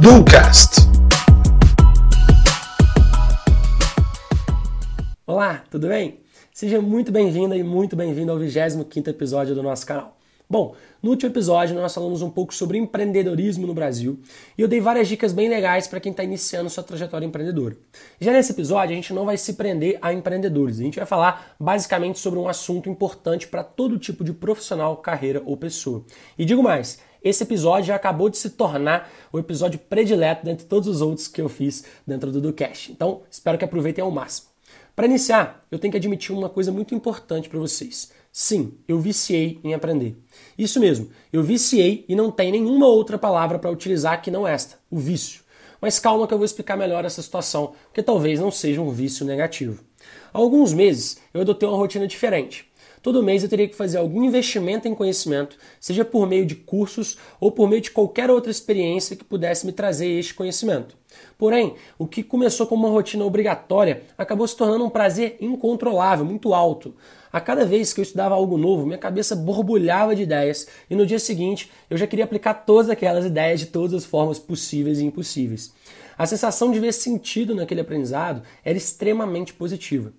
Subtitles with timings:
[0.00, 0.88] Ducast.
[5.24, 6.18] Olá, tudo bem?
[6.52, 10.17] Seja muito bem-vinda e muito bem-vindo ao 25º episódio do nosso canal.
[10.50, 14.18] Bom, no último episódio nós falamos um pouco sobre empreendedorismo no Brasil
[14.56, 17.76] e eu dei várias dicas bem legais para quem está iniciando sua trajetória empreendedora.
[18.18, 21.54] Já nesse episódio a gente não vai se prender a empreendedores, a gente vai falar
[21.60, 26.02] basicamente sobre um assunto importante para todo tipo de profissional, carreira ou pessoa.
[26.38, 30.88] E digo mais, esse episódio já acabou de se tornar o episódio predileto dentre todos
[30.88, 32.90] os outros que eu fiz dentro do Ducast.
[32.90, 34.48] Então, espero que aproveitem ao máximo.
[34.96, 38.10] Para iniciar, eu tenho que admitir uma coisa muito importante para vocês.
[38.40, 40.16] Sim, eu viciei em aprender.
[40.56, 44.78] Isso mesmo, eu viciei e não tem nenhuma outra palavra para utilizar que não esta,
[44.88, 45.42] o vício.
[45.80, 49.26] Mas calma que eu vou explicar melhor essa situação, porque talvez não seja um vício
[49.26, 49.82] negativo.
[50.32, 52.70] Há alguns meses eu adotei uma rotina diferente.
[53.02, 57.18] Todo mês eu teria que fazer algum investimento em conhecimento, seja por meio de cursos
[57.40, 60.96] ou por meio de qualquer outra experiência que pudesse me trazer este conhecimento.
[61.36, 66.52] Porém, o que começou como uma rotina obrigatória acabou se tornando um prazer incontrolável, muito
[66.52, 66.94] alto.
[67.32, 71.06] A cada vez que eu estudava algo novo, minha cabeça borbulhava de ideias e no
[71.06, 75.04] dia seguinte eu já queria aplicar todas aquelas ideias de todas as formas possíveis e
[75.04, 75.72] impossíveis.
[76.16, 80.12] A sensação de ver sentido naquele aprendizado era extremamente positiva.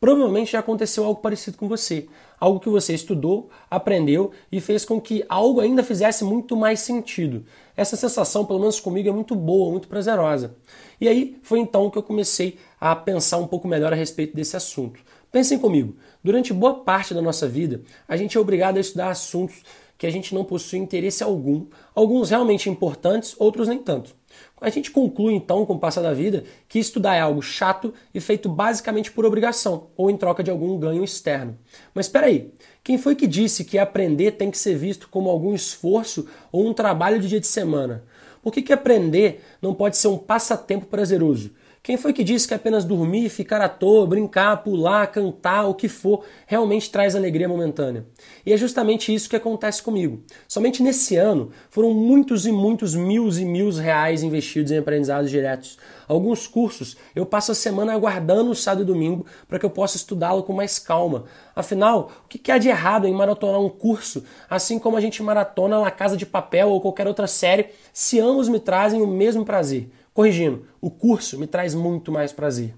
[0.00, 2.08] Provavelmente já aconteceu algo parecido com você.
[2.40, 7.44] Algo que você estudou, aprendeu e fez com que algo ainda fizesse muito mais sentido.
[7.76, 10.56] Essa sensação, pelo menos comigo, é muito boa, muito prazerosa.
[10.98, 14.56] E aí foi então que eu comecei a pensar um pouco melhor a respeito desse
[14.56, 15.00] assunto.
[15.30, 19.62] Pensem comigo, durante boa parte da nossa vida, a gente é obrigado a estudar assuntos
[19.98, 24.16] que a gente não possui interesse algum, alguns realmente importantes, outros nem tanto.
[24.60, 28.20] A gente conclui então, com o passar da vida, que estudar é algo chato e
[28.20, 31.56] feito basicamente por obrigação ou em troca de algum ganho externo.
[31.94, 32.52] Mas espera aí,
[32.84, 36.74] quem foi que disse que aprender tem que ser visto como algum esforço ou um
[36.74, 38.04] trabalho de dia de semana?
[38.42, 41.52] Por que, que aprender não pode ser um passatempo prazeroso?
[41.82, 45.88] Quem foi que disse que apenas dormir, ficar à toa, brincar, pular, cantar, o que
[45.88, 48.04] for, realmente traz alegria momentânea?
[48.44, 50.22] E é justamente isso que acontece comigo.
[50.46, 55.78] Somente nesse ano foram muitos e muitos mil e mil reais investidos em aprendizados diretos.
[56.06, 59.96] Alguns cursos eu passo a semana aguardando o sábado e domingo para que eu possa
[59.96, 61.24] estudá-lo com mais calma.
[61.56, 65.78] Afinal, o que há de errado em maratonar um curso, assim como a gente maratona
[65.78, 69.88] La Casa de Papel ou qualquer outra série, se ambos me trazem o mesmo prazer?
[70.12, 72.74] Corrigindo, o curso me traz muito mais prazer.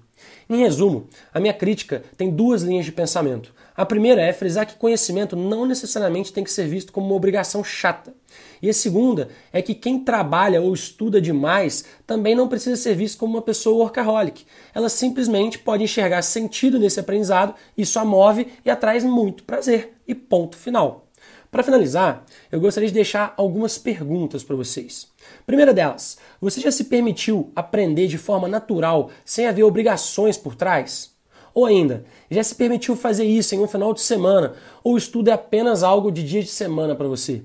[0.49, 3.53] Em resumo, a minha crítica tem duas linhas de pensamento.
[3.75, 7.63] A primeira é frisar que conhecimento não necessariamente tem que ser visto como uma obrigação
[7.63, 8.13] chata.
[8.61, 13.17] E a segunda é que quem trabalha ou estuda demais também não precisa ser visto
[13.17, 14.45] como uma pessoa workaholic.
[14.73, 19.93] Ela simplesmente pode enxergar sentido nesse aprendizado, isso a move e atrai muito prazer.
[20.07, 21.07] E ponto final.
[21.53, 25.07] Para finalizar, eu gostaria de deixar algumas perguntas para vocês.
[25.45, 31.11] Primeira delas, você já se permitiu aprender de forma natural, sem haver obrigações por trás?
[31.53, 35.29] Ou ainda, já se permitiu fazer isso em um final de semana, ou o estudo
[35.29, 37.43] é apenas algo de dia de semana para você?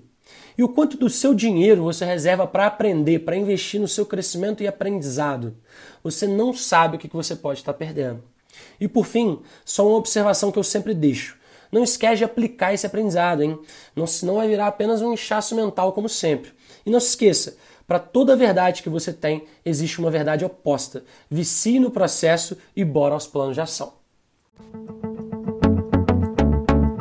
[0.57, 4.63] E o quanto do seu dinheiro você reserva para aprender, para investir no seu crescimento
[4.63, 5.55] e aprendizado?
[6.03, 8.25] Você não sabe o que você pode estar perdendo.
[8.81, 11.37] E por fim, só uma observação que eu sempre deixo.
[11.71, 13.59] Não esquece de aplicar esse aprendizado, hein?
[13.95, 16.53] Não, senão vai virar apenas um inchaço mental, como sempre.
[16.85, 17.57] E não se esqueça,
[17.87, 21.05] para toda verdade que você tem, existe uma verdade oposta.
[21.31, 23.93] Vicie no processo e bora aos planos de ação.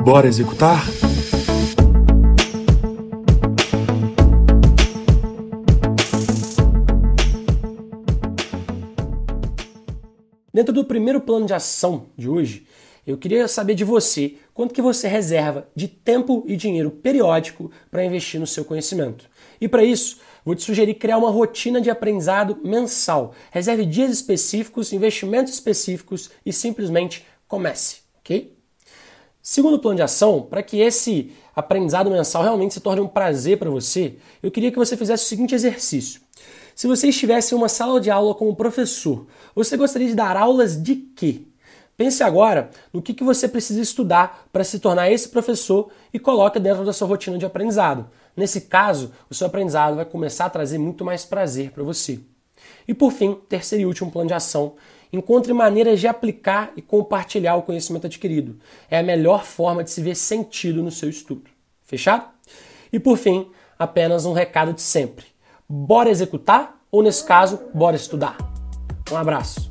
[0.04, 0.82] Bora executar?
[10.52, 12.66] Dentro do primeiro plano de ação de hoje,
[13.08, 18.04] eu queria saber de você quanto que você reserva de tempo e dinheiro periódico para
[18.04, 19.30] investir no seu conhecimento.
[19.58, 23.32] E para isso, vou te sugerir criar uma rotina de aprendizado mensal.
[23.50, 28.54] Reserve dias específicos, investimentos específicos e simplesmente comece, ok?
[29.40, 33.70] Segundo plano de ação, para que esse aprendizado mensal realmente se torne um prazer para
[33.70, 36.20] você, eu queria que você fizesse o seguinte exercício.
[36.74, 40.80] Se você estivesse em uma sala de aula como professor, você gostaria de dar aulas
[40.80, 41.47] de quê?
[41.98, 46.60] Pense agora no que, que você precisa estudar para se tornar esse professor e coloque
[46.60, 48.08] dentro da sua rotina de aprendizado.
[48.36, 52.20] Nesse caso, o seu aprendizado vai começar a trazer muito mais prazer para você.
[52.86, 54.76] E por fim, terceiro e último plano de ação,
[55.12, 58.60] encontre maneiras de aplicar e compartilhar o conhecimento adquirido.
[58.88, 61.50] É a melhor forma de se ver sentido no seu estudo.
[61.82, 62.28] Fechado?
[62.92, 65.26] E por fim, apenas um recado de sempre.
[65.68, 68.36] Bora executar ou, nesse caso, bora estudar?
[69.10, 69.67] Um abraço.